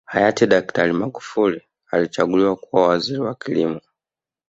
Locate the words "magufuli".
0.93-1.61